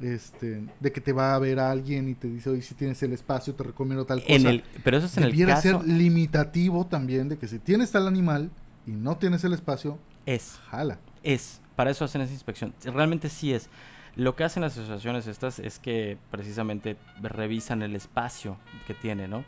[0.00, 3.12] Este, de que te va a ver alguien y te dice, oye, si tienes el
[3.12, 4.32] espacio, te recomiendo tal cosa.
[4.32, 5.62] En el, pero eso es en el caso...
[5.62, 8.50] ser limitativo también de que si tienes tal animal
[8.86, 10.98] y no tienes el espacio, Es, jala.
[11.22, 11.60] es.
[11.76, 12.74] Para eso hacen esa inspección.
[12.84, 13.70] Realmente sí es.
[14.16, 19.44] Lo que hacen las asociaciones estas es que precisamente revisan el espacio que tiene, ¿no?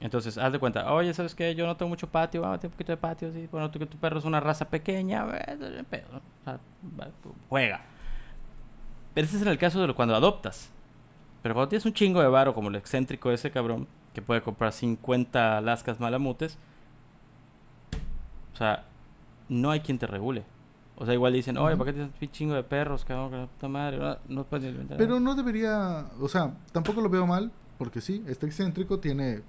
[0.00, 1.54] Entonces, haz de cuenta, oye, ¿sabes qué?
[1.54, 3.48] Yo no tengo mucho patio, vamos a tener un poquito de patio, sí.
[3.50, 5.56] Bueno, tú que tu perro es una raza pequeña, eh,
[6.12, 6.18] ¿no?
[6.18, 6.60] O sea,
[7.48, 7.80] juega.
[9.18, 10.70] Pero ese es el caso de lo- cuando adoptas.
[11.42, 14.72] Pero cuando tienes un chingo de varo, como el excéntrico ese cabrón, que puede comprar
[14.72, 16.56] 50 lascas malamutes,
[18.54, 18.84] o sea,
[19.48, 20.44] no hay quien te regule.
[20.94, 23.30] O sea, igual dicen, oye, ¿para qué tienes un chingo de perros, cabrón?
[23.32, 25.20] Que la puta madre, no, no puedes Pero nadie".
[25.20, 29.42] no debería, o sea, tampoco lo veo mal, porque sí, este excéntrico tiene,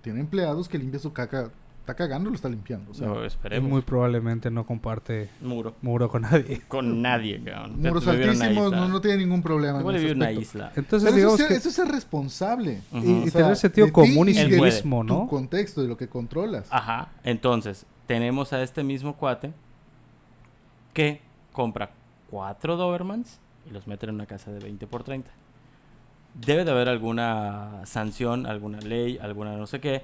[0.00, 1.50] tiene empleados que limpian su caca
[1.82, 2.92] está cagando, lo está limpiando.
[2.92, 3.68] O sea, No, Y esperemos.
[3.68, 5.74] muy probablemente no comparte Muro.
[5.82, 6.62] muro con nadie.
[6.68, 7.80] Con nadie, cabrón.
[7.80, 9.80] muros altísimos, no, no tiene ningún problema.
[9.80, 10.72] en ese una isla.
[10.76, 11.54] Entonces, Pero eso, digamos es ser, que...
[11.58, 12.80] eso es ser responsable.
[12.92, 13.04] Ujú.
[13.04, 15.26] y, y O sea, tener sentido común y civismo, Tu ¿no?
[15.26, 16.68] contexto, de lo que controlas.
[16.70, 17.08] Ajá.
[17.24, 19.52] Entonces, tenemos a este mismo cuate
[20.92, 21.20] que
[21.52, 21.90] compra
[22.30, 25.30] cuatro Dobermans y los mete en una casa de 20 por 30.
[26.34, 30.02] Debe de haber alguna sanción, alguna ley, alguna no sé qué,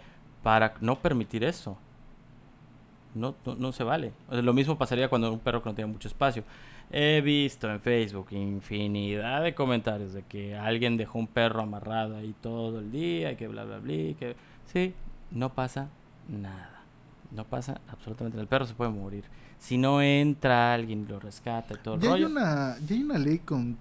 [0.49, 1.77] para no permitir eso.
[3.15, 4.13] No, no, no se vale.
[4.31, 6.43] O sea, lo mismo pasaría cuando un perro que no tiene mucho espacio.
[6.91, 12.35] He visto en Facebook infinidad de comentarios de que alguien dejó un perro amarrado ahí
[12.41, 14.37] todo el día, y que bla, bla, bla, que...
[14.73, 14.95] Sí,
[15.33, 15.89] no pasa
[16.31, 16.81] nada.
[17.31, 18.43] No pasa absolutamente nada.
[18.45, 19.25] El perro se puede morir.
[19.59, 23.03] Si no entra alguien y lo rescata y todo el Ya hay, una, ya hay
[23.03, 23.77] una ley con,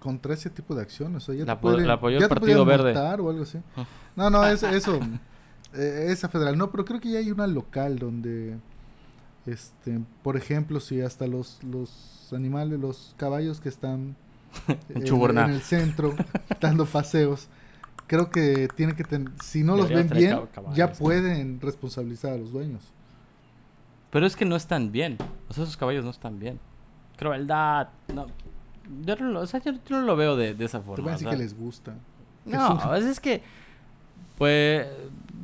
[0.00, 1.22] contra ese tipo de acciones.
[1.22, 2.96] O sea, ya La te apo- pueden- la apoyó ya el Partido Verde.
[2.98, 3.58] o algo así.
[4.16, 4.98] No, no, es, eso.
[5.74, 6.56] eh, esa federal.
[6.56, 8.56] No, pero creo que ya hay una local donde,
[9.46, 14.16] este, por ejemplo, si hasta los, los animales, los caballos que están
[14.88, 16.14] en, el centro
[16.60, 17.48] dando paseos,
[18.06, 20.92] creo que tienen que tener, si no los ven bien, caballos, ya ¿no?
[20.94, 22.82] pueden responsabilizar a los dueños.
[24.10, 25.18] Pero es que no están bien.
[25.48, 26.60] O sea, esos caballos no están bien.
[27.16, 27.88] Crueldad.
[28.14, 28.26] No.
[29.04, 31.02] Yo no lo, o sea, yo, yo no lo veo de, de esa Te forma.
[31.02, 31.36] voy a o decir sea.
[31.36, 31.94] que les gusta.
[32.44, 33.42] No, es, es que.
[34.38, 34.86] Pues.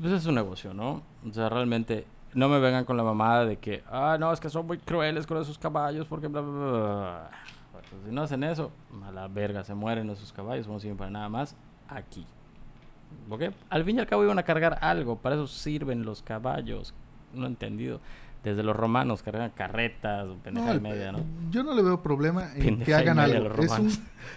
[0.00, 1.03] Pues es un negocio, ¿no?
[1.29, 2.07] O sea, realmente.
[2.33, 3.83] No me vengan con la mamada de que.
[3.90, 7.31] Ah, no, es que son muy crueles con esos caballos porque bla, bla, bla, bla".
[7.72, 8.70] Pues, si no hacen eso,
[9.05, 10.68] a la verga, se mueren esos caballos.
[10.68, 11.57] No sirven para nada más
[11.88, 12.24] aquí.
[13.29, 13.42] ¿Ok?
[13.68, 15.16] Al fin y al cabo iban a cargar algo.
[15.16, 16.94] Para eso sirven los caballos.
[17.35, 18.00] No he entendido.
[18.44, 21.18] Desde los romanos cargan carretas, pendeja No, y media, ¿no?
[21.50, 23.55] Yo no le veo problema en que Pendeja hagan algo.
[23.62, 23.90] Es un,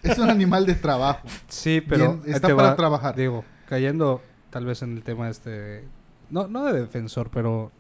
[0.04, 1.26] es un animal de trabajo.
[1.48, 3.16] Sí, pero Bien, está para va, trabajar.
[3.16, 4.22] Digo, cayendo
[4.54, 5.84] tal vez en el tema este,
[6.30, 7.72] no, no de defensor, pero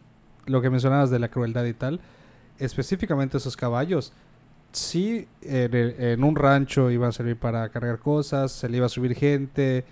[0.47, 2.01] lo que mencionabas de la crueldad y tal,
[2.57, 4.11] específicamente esos caballos,
[4.71, 8.89] sí en, en un rancho iban a servir para cargar cosas, se le iba a
[8.89, 9.85] subir gente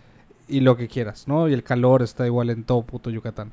[0.47, 1.47] y lo que quieras, ¿no?
[1.47, 3.51] Y el calor está igual en todo puto Yucatán.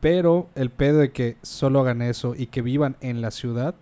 [0.00, 3.74] Pero el pedo de que solo hagan eso y que vivan en la ciudad,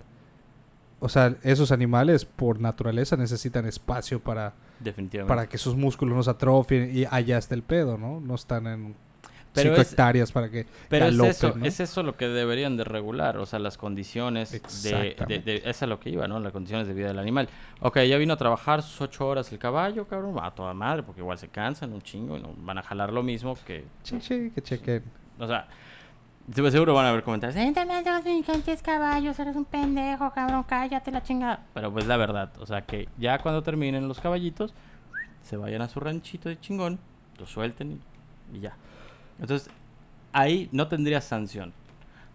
[0.98, 5.28] o sea, esos animales por naturaleza necesitan espacio para Definitivamente.
[5.28, 8.20] para que sus músculos no se atrofien y allá está el pedo, ¿no?
[8.20, 8.94] No están en
[9.54, 11.64] Pero 5 es- hectáreas para que Pero es eso, ¿no?
[11.64, 15.88] es eso lo que deberían de regular, o sea, las condiciones de, de, Esa es
[15.88, 16.38] lo que iba, ¿no?
[16.38, 17.48] Las condiciones de vida del animal.
[17.80, 21.02] Ok, ya vino a trabajar sus ocho horas el caballo, cabrón, va a toda madre,
[21.02, 23.84] porque igual se cansan un chingo y no van a jalar lo mismo que...
[24.02, 25.02] Sí, sí, que chequen.
[25.40, 25.68] O sea, se-
[26.70, 27.56] seguro van a haber comentarios.
[27.56, 31.66] "Eh, a brincar 10 caballos, eres un pendejo, cabrón, cállate la chingada.
[31.74, 34.72] Pero pues la verdad, o sea, que ya cuando terminen los caballitos,
[35.42, 36.98] se vayan a su ranchito de chingón,
[37.38, 38.00] lo suelten
[38.52, 38.76] y, y ya.
[39.40, 39.70] Entonces,
[40.32, 41.72] ahí no tendría sanción.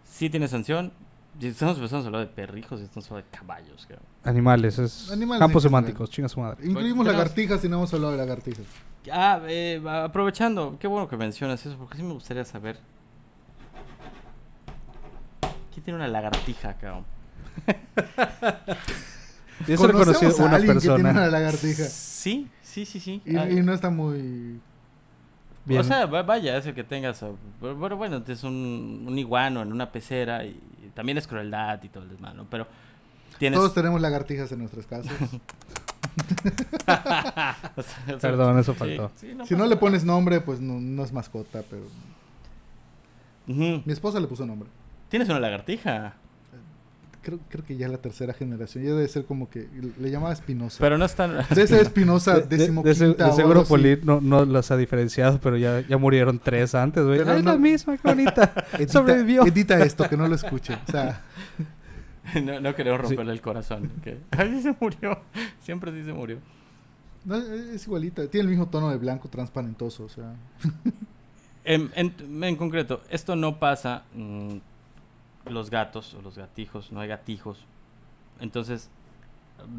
[0.03, 0.91] Sí tiene sanción.
[1.41, 3.85] Estamos empezando a hablar de perrijos y estamos hablando de caballos.
[3.87, 4.05] cabrón.
[4.23, 6.65] Animales, es Animales campos semánticos, chinga su madre.
[6.65, 8.65] Incluimos lagartijas y no hemos hablado de lagartijas.
[9.11, 12.77] Ah, eh, aprovechando, qué bueno que mencionas eso, porque sí me gustaría saber.
[15.83, 17.05] ¿Quién tiene una lagartija, cabrón?
[19.67, 21.27] Y eso lo he Conocemos conocido a una alguien que tiene una persona.
[21.27, 21.83] lagartija.
[21.85, 23.21] Sí, sí, sí, sí.
[23.25, 24.59] Y, y no está muy...
[25.65, 25.79] Bien.
[25.79, 27.23] O sea, va- vaya, es el que tengas.
[27.61, 30.49] Pero bueno, es un, un iguano en una pecera y,
[30.85, 32.49] y también es crueldad y todo el desmano, ¿no?
[32.49, 32.67] Pero
[33.39, 33.57] tienes.
[33.57, 35.11] Todos tenemos lagartijas en nuestras casas.
[37.77, 39.11] o sea, Perdón, eso sí, faltó.
[39.45, 41.83] si no le pones nombre, pues no, no es mascota, pero...
[43.47, 44.69] Mi esposa le puso nombre.
[45.13, 46.15] Tienes una lagartija.
[47.21, 48.83] Creo, creo que ya es la tercera generación.
[48.83, 49.67] Ya debe ser como que...
[49.99, 50.77] Le llamaba Espinosa.
[50.79, 51.37] Pero no es tan.
[51.51, 53.63] Debe ser Espinosa De, de- de, decimoquinta de o seguro.
[53.63, 57.19] Polín no, no las ha diferenciado, pero ya, ya murieron tres antes, güey.
[57.19, 58.51] Pero Ay, la misma, qué bonita.
[58.73, 59.45] Edita, Sobrevivió.
[59.45, 60.73] edita esto, que no lo escuche.
[60.87, 61.21] O sea,
[62.43, 63.91] no, no queremos romperle el corazón.
[64.03, 65.19] que- Ay, se murió.
[65.61, 66.39] Siempre sí se murió.
[67.23, 68.27] no, es igualita.
[68.27, 70.05] Tiene el mismo tono de blanco transparentoso.
[70.05, 70.33] O sea,
[71.65, 74.03] En, en- en concreto, esto no pasa.
[74.15, 74.57] mm,
[75.45, 77.65] los gatos o los gatijos, no hay gatijos.
[78.39, 78.89] Entonces,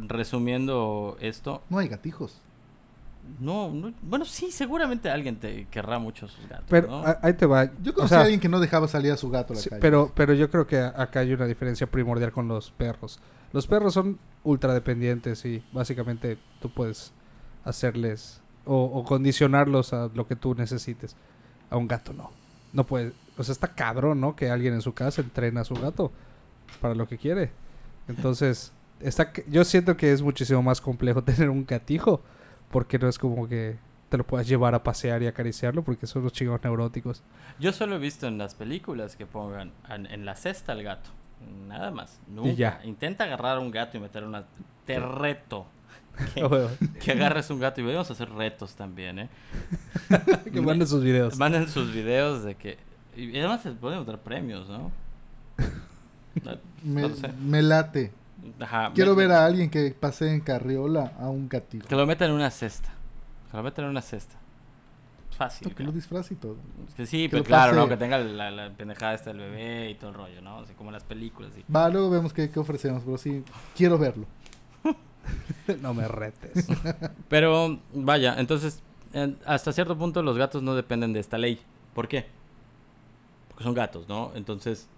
[0.06, 2.40] resumiendo esto, no hay gatijos.
[3.40, 6.66] no, no- bueno, sí, seguramente alguien te querrá mucho a sus gatos.
[6.68, 6.98] Pero ¿no?
[7.06, 7.64] a- ahí te va.
[7.82, 9.62] Yo O conocí sea, a alguien que no dejaba salir a su gato a la
[9.62, 9.80] Sí, calle.
[9.80, 13.18] pero, pero yo creo que acá hay una diferencia primordial con los perros.
[13.52, 17.12] Los perros son ultra dependientes y básicamente tú puedes
[17.64, 21.16] hacerles o, o condicionarlos a lo que tú necesites.
[21.70, 22.30] A un gato no.
[22.74, 23.14] No puede.
[23.36, 24.36] O sea, está cabrón, ¿no?
[24.36, 26.12] Que alguien en su casa entrena a su gato
[26.80, 27.50] para lo que quiere.
[28.08, 32.22] Entonces, está, yo siento que es muchísimo más complejo tener un gatijo
[32.70, 33.76] porque no es como que
[34.08, 37.22] te lo puedas llevar a pasear y acariciarlo porque son los chicos neuróticos.
[37.58, 41.10] Yo solo he visto en las películas que pongan en, en la cesta al gato.
[41.68, 42.20] Nada más.
[42.28, 42.52] Nunca.
[42.52, 42.80] ya.
[42.84, 44.44] Intenta agarrar a un gato y meter una...
[44.86, 45.66] Te reto.
[46.32, 46.68] Que,
[47.00, 49.28] que agarres un gato y vamos a hacer retos también, ¿eh?
[50.52, 51.36] que manden sus videos.
[51.36, 52.78] Manden sus videos de que...
[53.16, 54.90] Y además se pueden dar premios, ¿no?
[56.42, 56.50] No,
[56.82, 57.28] Me, no lo sé.
[57.32, 58.12] me late.
[58.58, 61.86] Ajá, Quiero me- ver a alguien que pase en carriola a un gatito.
[61.86, 62.90] Que lo metan en una cesta.
[63.50, 64.34] Que lo metan en una cesta.
[65.38, 65.72] Fácil.
[65.74, 66.56] Que lo disfrace y todo.
[66.88, 67.88] Es que sí, que pero claro, pase- ¿no?
[67.88, 70.58] Que tenga la, la pendejada esta del bebé y todo el rollo, ¿no?
[70.58, 71.52] Así como en las películas.
[71.54, 71.64] Sí.
[71.74, 73.44] Va, luego vemos qué, qué ofrecemos, pero sí,
[73.76, 74.26] quiero verlo.
[75.82, 76.66] no me retes.
[77.28, 81.60] Pero, vaya, entonces, en- hasta cierto punto los gatos no dependen de esta ley.
[81.94, 82.26] ¿Por qué?
[83.54, 84.32] Porque son gatos, ¿no?
[84.34, 84.88] Entonces,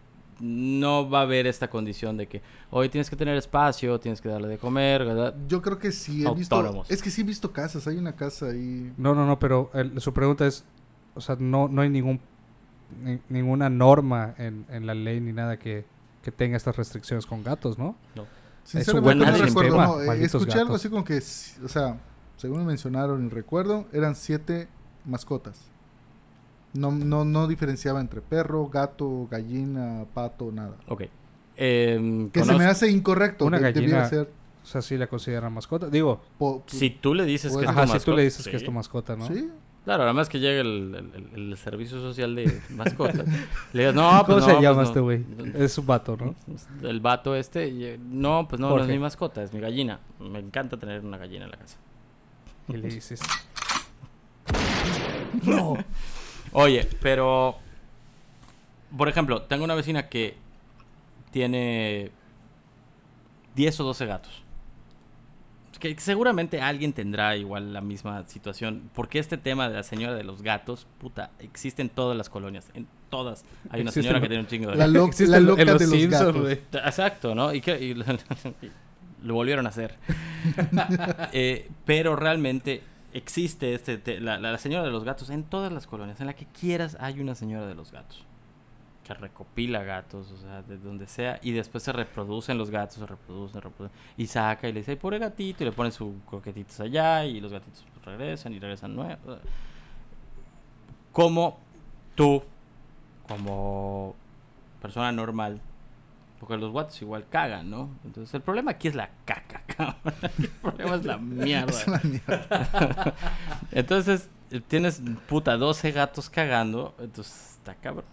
[0.41, 4.29] no va a haber esta condición de que hoy tienes que tener espacio, tienes que
[4.29, 5.35] darle de comer, ¿verdad?
[5.49, 6.85] Yo creo que sí he visto.
[6.89, 7.87] Es que sí he visto casas.
[7.87, 8.93] Hay una casa ahí.
[8.99, 10.65] No, no, no, pero el- su pregunta es,
[11.15, 12.21] o sea, no, no hay ningún
[13.03, 15.85] ni- ninguna norma en, en la ley ni nada que,
[16.23, 17.97] que tenga estas restricciones con gatos, ¿no?
[18.65, 19.71] Sinceramente buen no recuerdo.
[19.71, 21.19] sistema, no, eh, escuché algo así como que,
[21.65, 21.99] o sea,
[22.37, 24.69] según me mencionaron y recuerdo, eran siete
[25.05, 25.61] mascotas.
[26.75, 30.77] No, no, no diferenciaba entre perro, gato, gallina, pato, nada.
[30.89, 31.05] Ok.
[31.57, 33.47] Em, Que se me hace incorrecto.
[33.47, 34.31] Una de- gallina- ser.
[34.63, 35.89] O sea, sí la consideran mascota.
[35.89, 38.23] Digo, po- Si tú le dices Pues, que es tu ajá, si tú mascota, le
[38.25, 38.67] dices que es sí.
[38.67, 39.27] tu mascota, ¿no?
[39.29, 39.49] Sí.
[39.85, 43.25] Claro, además que llegue el, el- el servicio social de mascotas.
[43.73, 44.89] le digas, no, pues ¿Cómo no, se pues llama no".
[44.89, 45.25] este güey?
[45.55, 46.35] Es un vato, ¿no?
[46.83, 50.01] El vato este, y- no, pues no, no es mi mascota, es mi gallina.
[50.19, 51.79] Me encanta tener una gallina en la casa.
[52.69, 53.21] Y le dices,
[56.59, 57.57] Oye, pero.
[58.97, 60.37] Por ejemplo, tengo una vecina que
[61.31, 62.11] tiene
[63.55, 64.43] 10 o 12 gatos.
[65.79, 68.89] Que seguramente alguien tendrá igual la misma situación.
[68.95, 72.71] Porque este tema de la señora de los gatos, puta, existe en todas las colonias.
[72.73, 73.45] En todas.
[73.71, 75.79] Hay una Existe señora que tiene un chingo de La, lo- la loca en los
[75.79, 76.41] de los Simpsons, gatos.
[76.41, 76.61] güey.
[76.73, 77.53] Exacto, ¿no?
[77.53, 78.05] Y, que, y lo,
[79.25, 79.95] lo volvieron a hacer.
[81.33, 82.81] Eh, pero realmente
[83.17, 86.21] existe este te- la, la- señora de los gatos en todas las colonias.
[86.21, 88.25] En la que quieras hay una señora de los gatos.
[89.05, 91.39] Que recopila gatos, o sea, de donde sea.
[91.43, 93.97] Y después se reproducen los gatos, se reproducen, reproducen.
[94.17, 95.63] Y saca y le dice, ay, pobre gatito.
[95.63, 97.25] Y le pone sus croquetitos allá.
[97.25, 99.39] Y los gatitos pues, regresan y regresan nuevos.
[101.13, 101.59] Como
[102.15, 102.43] tú,
[103.29, 104.15] como
[104.83, 105.61] persona normal,
[106.41, 107.91] porque los gatos igual cagan, ¿no?
[108.05, 109.97] Entonces el problema aquí es la caca, cabrón.
[110.39, 111.73] El problema es la mierda.
[111.81, 113.15] Es una mierda.
[113.73, 114.29] Entonces
[114.69, 118.05] tienes puta 12 gatos cagando, entonces está cabrón.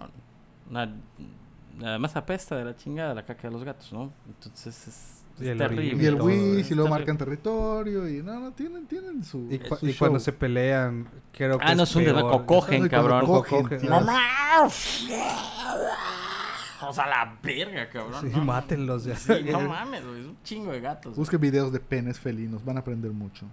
[0.70, 0.94] Una-
[1.82, 4.12] además apesta de la chingada la caca de los gatos, ¿no?
[4.28, 6.04] Entonces es, Y es el terrible.
[6.04, 8.08] Y el Es y luego marcan territorio.
[8.10, 9.48] Y no, no, tienen, tienen su.
[9.52, 10.26] Y, cu- su y cuando show.
[10.26, 13.26] se pelean, creo que Ah, no, es un tema cogen, cabrón.
[13.26, 13.80] cogen, Cogen,
[16.90, 18.22] O sea, la verga, cabrón.
[18.22, 18.44] Sí, ¿no?
[18.46, 19.16] mátenlos ya.
[19.16, 21.16] Sí, no mames, güey, es un chingo de gatos.
[21.16, 23.46] Busquen videos de penes felinos, van a aprender mucho.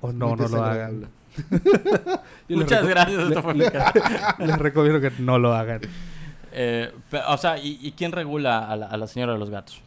[0.00, 1.08] O no, Muy no lo hagan.
[2.48, 4.36] Muchas gracias, esto fue casa.
[4.38, 5.80] Les recomiendo que no lo hagan.
[6.52, 6.92] Eh,
[7.28, 9.82] o sea, ¿y, y quién regula a la, a la señora de los gatos?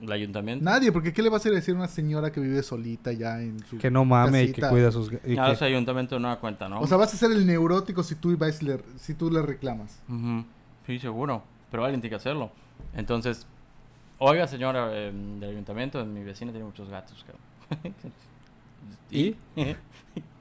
[0.00, 0.64] ¿El ayuntamiento?
[0.64, 3.64] Nadie, porque ¿qué le vas a decir a una señora que vive solita ya en
[3.66, 3.78] su.
[3.78, 4.70] Que no mame y que casita?
[4.70, 5.12] cuida a sus...
[5.12, 6.80] y Ah, que- ese ayuntamiento no da cuenta, ¿no?
[6.80, 9.42] O sea, vas a ser el neurótico si tú, vas y le, si tú le
[9.42, 10.00] reclamas.
[10.08, 10.44] Ujú.
[10.86, 11.44] Sí, seguro.
[11.72, 12.52] Pero alguien tiene que hacerlo.
[12.94, 13.46] Entonces,
[14.18, 17.94] oiga, señora eh, del ayuntamiento, mi vecina tiene muchos gatos, cabrón.
[19.10, 19.34] ¿Y?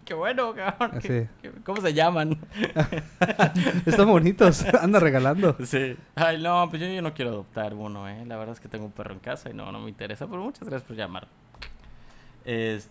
[0.05, 0.91] Qué bueno, cabrón.
[0.93, 1.29] Ah, ¿Qué- sí.
[1.41, 2.37] qué- ¿Cómo se llaman?
[3.85, 4.65] Están bonitos.
[4.73, 5.55] Anda regalando.
[5.63, 5.95] Sí.
[6.15, 8.25] Ay, no, pues yo, yo no quiero adoptar uno, ¿eh?
[8.25, 10.27] La verdad es que tengo un perro en casa y no, no me interesa.
[10.27, 11.27] Pero muchas gracias por llamar.
[12.45, 12.89] Es...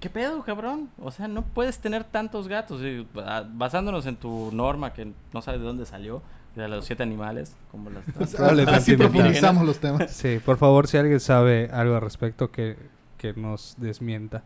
[0.00, 0.88] ¿Qué pedo, cabrón?
[1.00, 2.80] O sea, no puedes tener tantos gatos.
[2.82, 6.22] y, ah, basándonos en tu norma que no sabes de dónde salió,
[6.54, 8.04] de los siete animales, como las...
[8.08, 10.10] O sea, Probablemente así profundizamos los temas.
[10.10, 12.76] Sí, por favor, si alguien sabe algo al respecto, que,
[13.18, 14.42] que nos desmienta.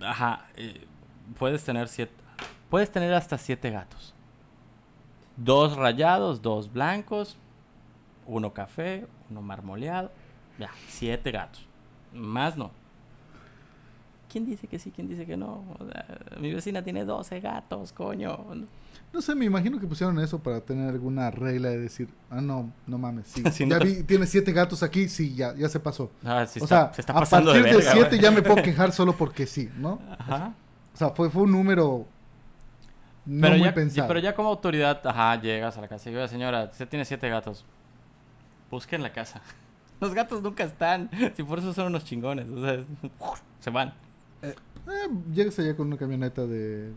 [0.00, 0.86] Ajá, eh,
[1.38, 2.12] puedes tener siete,
[2.70, 4.14] puedes tener hasta siete gatos.
[5.36, 7.36] Dos rayados, dos blancos,
[8.26, 10.10] uno café, uno marmoleado.
[10.58, 11.66] Ya, siete gatos.
[12.12, 12.70] Más no.
[14.28, 14.90] ¿Quién dice que sí?
[14.90, 15.64] ¿Quién dice que no?
[15.78, 18.44] O sea, mi vecina tiene 12 gatos, coño.
[19.12, 22.70] No sé, me imagino que pusieron eso para tener alguna regla de decir, ah, no,
[22.86, 23.42] no mames, sí.
[23.52, 26.10] Sí, ya no te- vi, tienes siete gatos aquí, sí, ya, ya se pasó.
[26.24, 28.20] Ah, sí o está- sea, se está a pasando partir de siete güey.
[28.20, 30.00] ya me puedo quejar solo porque sí, ¿no?
[30.18, 30.52] Ajá.
[30.94, 32.06] O sea, fue, fue un número
[33.24, 34.08] no pero, muy ya, pensado.
[34.08, 37.28] pero ya como autoridad, ajá, llegas a la casa y dices, señora, usted tiene siete
[37.28, 37.64] gatos.
[38.70, 39.40] Busquen la casa.
[40.00, 41.10] Los gatos nunca están.
[41.34, 42.48] Si por eso son unos chingones.
[42.48, 42.84] O sea,
[43.60, 43.92] se van.
[44.42, 44.54] Eh,
[45.32, 46.92] llegas allá con una camioneta de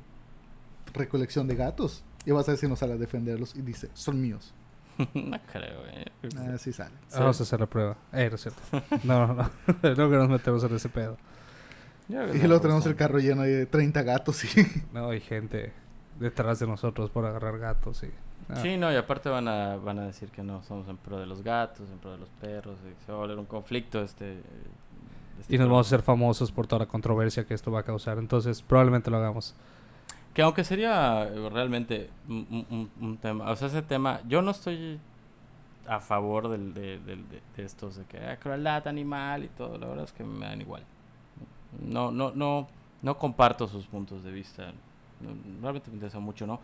[0.94, 4.22] recolección de gatos y vas a ver si nos sale a defenderlos y dice, son
[4.22, 4.54] míos.
[5.14, 6.06] no creo, eh.
[6.54, 6.96] Así sale.
[7.08, 7.18] Sí.
[7.18, 7.98] Vamos a hacer la prueba.
[8.14, 8.62] Eh, no es cierto.
[9.04, 9.44] No, no, no.
[9.68, 11.18] no que nos metemos en ese pedo.
[12.08, 14.48] Y no luego tenemos el carro lleno de 30 gatos y...
[14.94, 15.72] No, hay gente
[16.20, 18.12] detrás de nosotros por agarrar gatos y...
[18.50, 21.20] ah, Sí, no, y aparte van a, van a decir que no somos en pro
[21.20, 24.02] de los gatos, en pro de los perros, y se va a volver un conflicto
[24.02, 24.42] este...
[25.40, 27.84] este Y nos vamos a hacer famosos por toda la controversia que esto va a
[27.84, 28.18] causar.
[28.18, 29.56] Entonces, probablemente lo hagamos.
[30.34, 34.52] Que aunque sería eh, realmente un, un- un- tema, o sea, ese tema, yo no
[34.52, 35.00] estoy
[35.88, 39.78] a favor del, de, del- de- de estos de que ah, crueldad animal y todo,
[39.78, 40.84] la verdad es que me dan igual.
[41.86, 42.68] No, no, no,
[43.02, 44.72] no comparto sus puntos de vista,
[45.20, 46.60] no- realmente me interesa mucho, ¿no?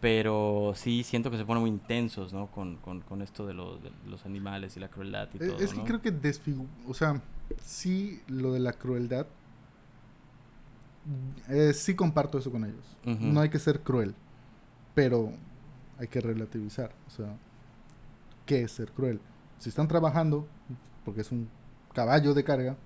[0.00, 2.46] Pero sí siento que se ponen muy intensos, ¿no?
[2.48, 5.58] Con, con, con esto de, los de los animales y la crueldad y Eh, todo,
[5.58, 5.84] es que ¿no?
[5.86, 6.66] creo que desfigu...
[6.86, 7.20] O sea,
[7.62, 9.26] sí, lo de la crueldad...
[11.48, 12.96] eh, sí comparto eso con ellos.
[13.04, 14.14] No hay que ser cruel,
[14.94, 15.32] pero
[15.98, 16.92] hay que relativizar.
[17.06, 17.36] O sea,
[18.44, 19.20] ¿qué es ser cruel?
[19.58, 20.46] Si están trabajando,
[21.04, 21.48] porque es un
[21.94, 22.76] caballo de carga,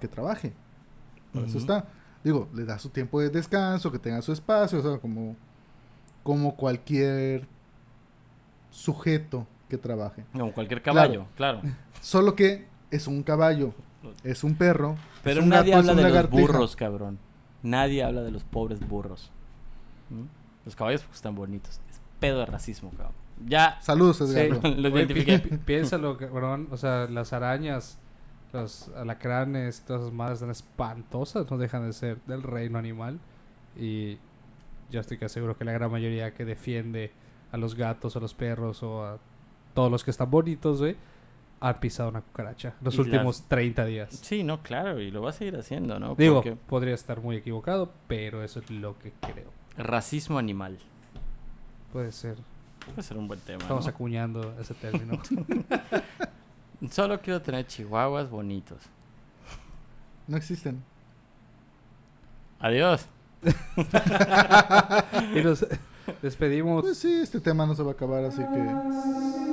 [0.00, 0.52] que trabaje.
[1.32, 1.86] Para eso está.
[2.22, 5.36] Digo, le da su tiempo de descanso, que tenga su espacio, o sea, como,
[6.22, 7.46] como cualquier
[8.70, 10.24] sujeto que trabaje.
[10.32, 11.60] Como cualquier caballo, claro.
[12.00, 13.74] Solo que es un caballo,
[14.22, 14.96] es un perro.
[15.22, 17.18] Pero es un nadie gato, habla es de los burros, cabrón.
[17.66, 19.30] Nadie habla de los pobres burros.
[20.10, 20.24] ¿Mm?
[20.64, 21.80] Los caballos porque están bonitos.
[21.90, 23.12] Es pedo de racismo, cabrón.
[23.46, 24.68] Ya Saludos, Sí, Edgardo.
[24.76, 25.38] lo identifiqué.
[25.38, 26.68] pi- pi- piénsalo, cabrón.
[26.70, 27.98] O sea, las arañas,
[28.52, 31.50] los alacranes, todas esas madres están espantosas.
[31.50, 33.18] No dejan de ser del reino animal.
[33.78, 34.18] Y
[34.90, 37.12] yo estoy que seguro que la gran mayoría que defiende
[37.52, 39.18] a los gatos, a los perros o a
[39.74, 40.96] todos los que están bonitos, güey,
[41.60, 44.10] han pisado una cucaracha los Y las- últimos 30 días.
[44.22, 46.14] Sí, no, claro, y lo va a seguir haciendo, ¿no?
[46.14, 49.50] Digo, Porque podría estar muy equivocado, pero eso es lo que creo.
[49.78, 50.78] racismo animal.
[51.92, 52.36] Puede ser.
[52.84, 53.62] Puede ser un buen tema.
[53.62, 53.90] Estamos ¿no?
[53.90, 55.20] acuñando ese término.
[56.90, 58.78] Solo quiero tener chihuahuas bonitos.
[60.28, 60.82] No existen.
[62.60, 63.06] Adiós.
[65.34, 65.66] y nos
[66.22, 66.82] despedimos.
[66.82, 69.45] Pues sí, este tema no se va a acabar, así que...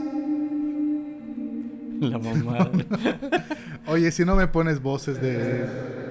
[2.10, 2.70] La mamá.
[3.88, 6.03] Oye, si no me pones voces de...